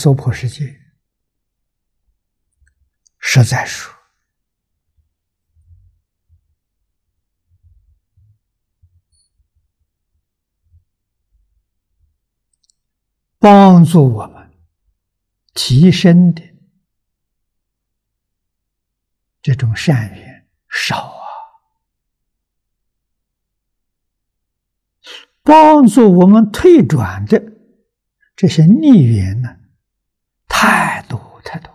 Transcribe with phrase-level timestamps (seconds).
[0.00, 0.80] 娑婆世界，
[3.18, 3.92] 实在说，
[13.38, 14.50] 帮助我们
[15.52, 16.42] 提升的
[19.42, 21.28] 这种善缘少啊，
[25.42, 27.38] 帮助我们退转的。
[28.34, 29.59] 这些逆缘呢，
[30.60, 31.72] 太多太多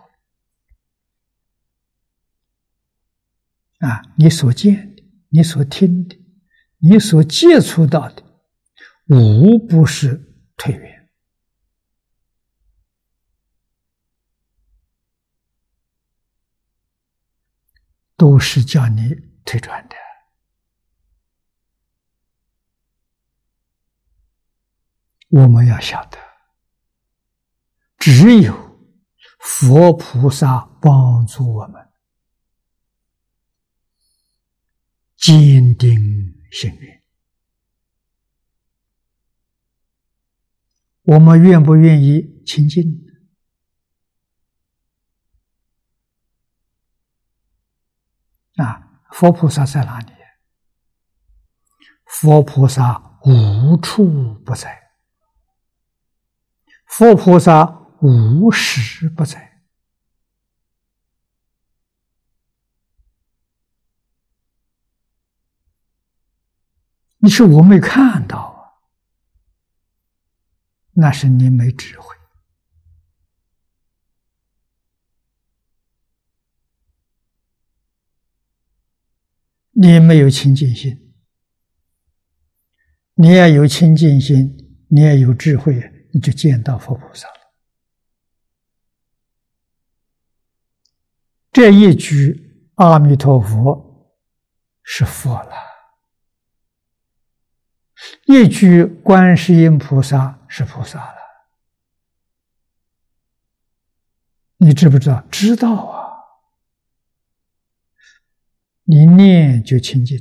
[3.80, 4.00] 啊！
[4.16, 6.16] 你所见的，你所听的，
[6.78, 8.22] 你所接触到的，
[9.06, 11.10] 无不是退缘，
[18.16, 19.96] 都是叫你退转的。
[25.30, 26.18] 我们要晓得。
[27.98, 28.65] 只有
[29.38, 31.88] 佛菩萨帮助我们，
[35.16, 35.94] 坚定
[36.50, 37.02] 信愿。
[41.02, 42.82] 我们愿不愿意亲近？
[48.56, 50.12] 啊，佛菩萨在哪里？
[52.06, 54.90] 佛菩萨无处不在，
[56.86, 57.75] 佛菩萨。
[58.06, 59.62] 无时不在，
[67.18, 68.62] 你说我没看到啊？
[70.92, 72.14] 那是你没智慧，
[79.72, 81.14] 你没有清净心。
[83.14, 87.34] 你要有清净心，你要有智慧，你就见到佛菩萨了。
[91.56, 94.14] 这一句阿弥陀佛
[94.82, 95.54] 是佛了，
[98.26, 101.16] 一句观世音菩萨是菩萨了。
[104.58, 105.22] 你知不知道？
[105.30, 106.10] 知道啊！
[108.82, 110.18] 你念就清净，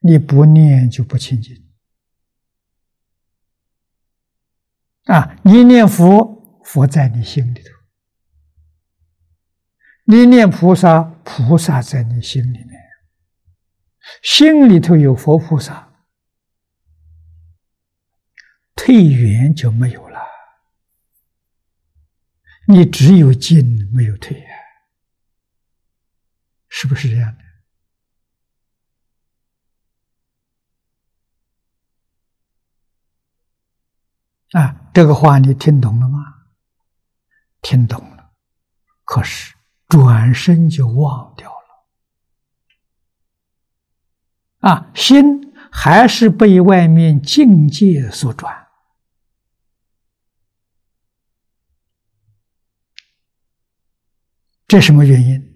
[0.00, 1.70] 你不念就不清净。
[5.04, 7.79] 啊，你念佛，佛在你心里头。
[10.10, 12.82] 你念菩萨，菩萨在你心里面，
[14.24, 15.92] 心里头有佛菩萨，
[18.74, 20.18] 退缘就没有了。
[22.66, 24.52] 你只有进没有退啊，
[26.68, 27.32] 是不是这样
[34.50, 34.58] 的？
[34.58, 36.18] 啊，这个话你听懂了吗？
[37.62, 38.32] 听懂了，
[39.04, 39.54] 可是。
[39.90, 41.50] 转身就忘掉
[44.60, 48.68] 了，啊，心还是被外面境界所转，
[54.68, 55.50] 这什么原因？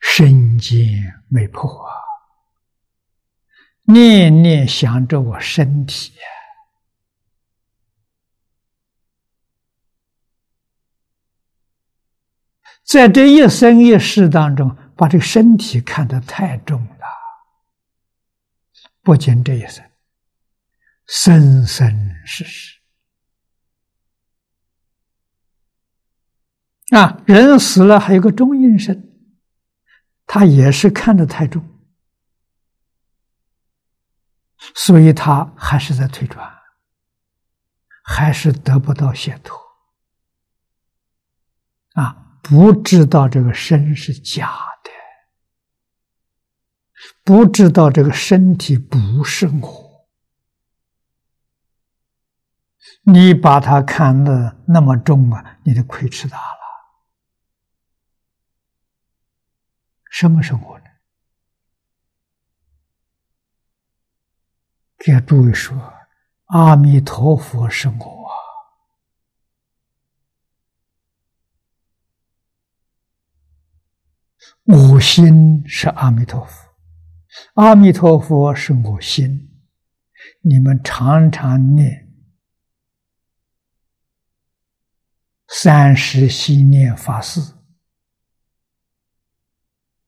[0.00, 1.92] 身见没破啊，
[3.82, 6.14] 念念想着我身体。
[12.94, 17.06] 在这一生一世当中，把这个身体看得太重了。
[19.02, 19.84] 不仅这一生，
[21.04, 22.78] 生生世世
[26.90, 29.12] 啊，人死了还有个中阴身，
[30.24, 31.68] 他也是看得太重，
[34.76, 36.48] 所以他还是在退转，
[38.04, 39.60] 还是得不到解脱
[41.94, 42.20] 啊。
[42.44, 44.90] 不知道这个身是假的，
[47.24, 50.06] 不知道这个身体不是我，
[53.04, 56.60] 你把它看得那么重啊，你的亏吃大了。
[60.10, 60.84] 什么是我呢？
[64.98, 65.94] 给诸位说，
[66.48, 68.23] 阿弥陀佛是我。
[74.64, 76.68] 我心是阿弥陀佛，
[77.54, 79.50] 阿弥陀佛是我心。
[80.40, 82.10] 你们常常念
[85.48, 87.40] 三时系念法事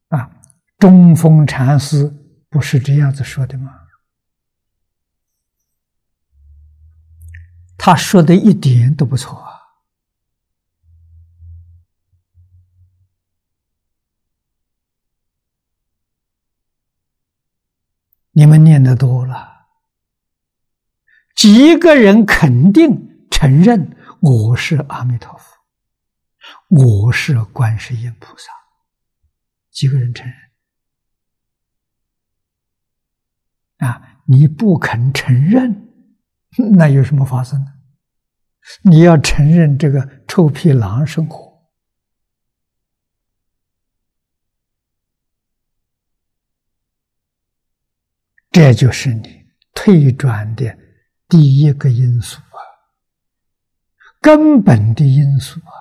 [0.08, 0.40] 啊，
[0.78, 2.10] 中峰禅师
[2.48, 3.72] 不是这样子说的吗？
[7.76, 9.55] 他说的一点都不错啊。
[18.38, 19.66] 你们念的多了，
[21.34, 25.56] 几个人肯定承认我是阿弥陀佛，
[26.68, 28.52] 我是观世音菩萨，
[29.70, 30.36] 几个人承认
[33.88, 34.20] 啊？
[34.26, 35.88] 你不肯承认，
[36.76, 37.72] 那有什么发生呢？
[38.82, 41.45] 你要承认这个臭皮囊生活。
[48.56, 49.44] 这就是你
[49.74, 50.78] 退转的
[51.28, 52.56] 第一个因素啊，
[54.18, 55.76] 根本的因素啊。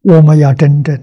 [0.00, 0.98] 我们要真正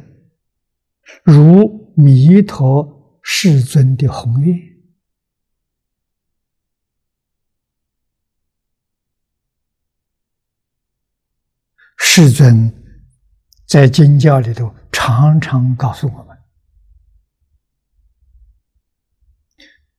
[1.23, 4.74] 如弥陀世尊的宏愿。
[12.07, 12.71] 世尊
[13.67, 16.37] 在经教里头常常告诉我们：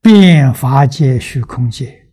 [0.00, 2.10] 遍法界、虚空界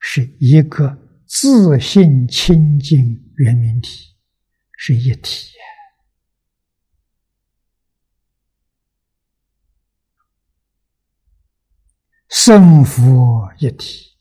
[0.00, 0.96] 是一个
[1.26, 2.98] 自信清净
[3.36, 4.16] 圆明体，
[4.78, 5.50] 是一体。
[12.30, 14.16] 圣佛一体，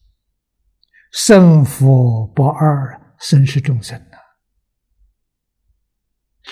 [1.13, 4.05] 圣佛不二，生死众生。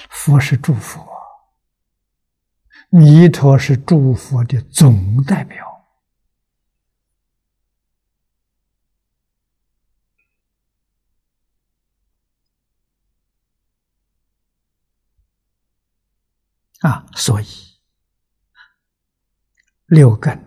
[0.09, 1.05] 佛是诸佛，
[2.89, 5.87] 弥陀是诸佛的总代表
[16.81, 17.45] 啊，所以
[19.85, 20.39] 六根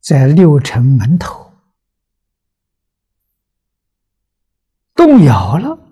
[0.00, 1.52] 在六尘门头
[4.94, 5.87] 动摇了。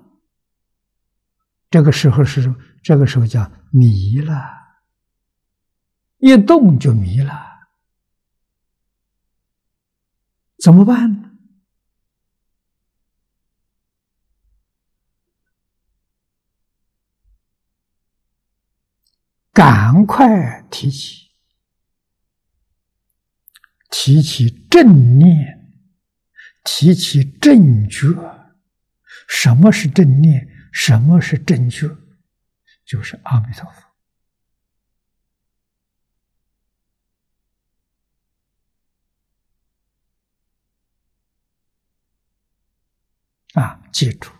[1.71, 4.35] 这个时候是这个时候叫迷了，
[6.19, 7.69] 一动就迷了，
[10.59, 11.33] 怎么办呢？
[19.53, 21.31] 赶快提起，
[23.91, 25.73] 提起正念，
[26.63, 28.07] 提起正觉。
[29.27, 30.47] 什么是正念？
[30.79, 31.89] 什么是正觉？
[32.85, 33.83] 就是阿弥陀佛
[43.59, 43.83] 啊！
[43.91, 44.31] 记住，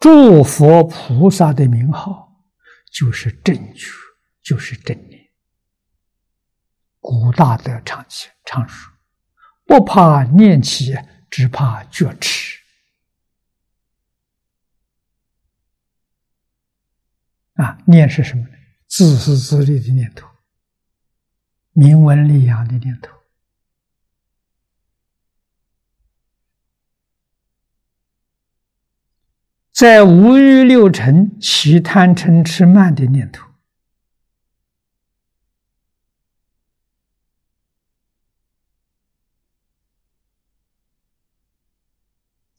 [0.00, 2.34] 诸佛菩萨的名号
[2.90, 3.92] 就是正觉，
[4.40, 5.30] 就是正念。
[7.00, 8.90] 古大德常讲常说
[9.66, 10.96] ：“不怕念起，
[11.28, 12.55] 只怕觉迟。”
[17.56, 18.56] 啊，念是什么呢？
[18.86, 20.28] 自私自利的念头，
[21.72, 23.10] 名闻利养的念头，
[29.72, 33.46] 在五欲六尘起贪嗔痴慢的念头，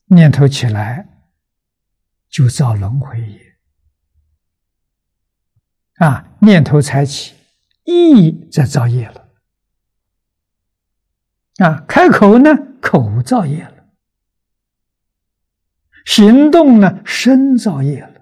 [0.08, 1.08] 念头起来
[2.30, 3.47] 就造轮回业。
[5.98, 7.36] 啊，念头才起，
[7.84, 9.30] 意在造业了。
[11.58, 12.52] 啊，开口呢，
[12.82, 13.86] 口造业了；
[16.06, 18.22] 行动呢，身造业了。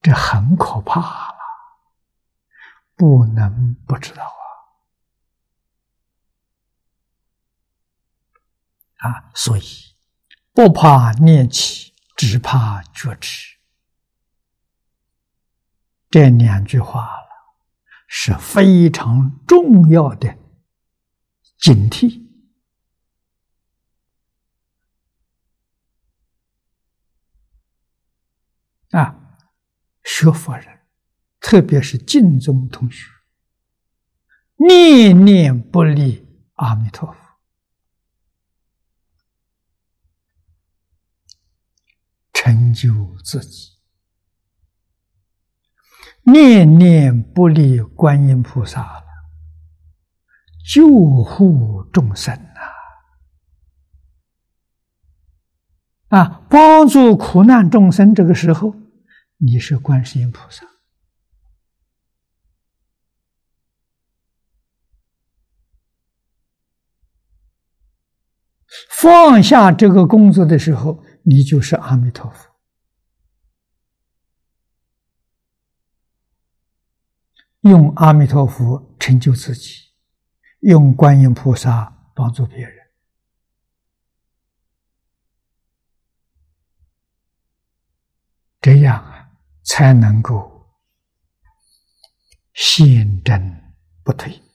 [0.00, 1.38] 这很可怕了，
[2.94, 4.22] 不能不知道
[8.98, 9.10] 啊！
[9.10, 9.62] 啊，所以
[10.52, 11.92] 不怕念起。
[12.18, 13.58] 只怕觉迟，
[16.10, 17.28] 这两句话了，
[18.08, 20.36] 是非常重要的
[21.58, 22.26] 警惕
[28.90, 29.36] 啊！
[30.02, 30.80] 学佛人，
[31.38, 33.06] 特别是净宗同学，
[34.56, 37.17] 念念不离阿弥陀佛。
[42.48, 43.76] 成就自己，
[46.22, 49.04] 念念不离观音菩萨，
[50.72, 50.88] 救
[51.22, 52.34] 护众生
[56.08, 56.16] 呐！
[56.16, 58.14] 啊，帮助苦难众生。
[58.14, 58.74] 这个时候，
[59.36, 60.66] 你是观世音菩萨，
[68.88, 72.48] 放下这个工作的时候，你就是阿弥陀佛。
[77.60, 79.90] 用阿弥陀佛成就自己，
[80.60, 82.74] 用观音菩萨帮助别人，
[88.62, 89.32] 这样啊，
[89.64, 90.72] 才能够
[92.54, 94.47] 现真不退。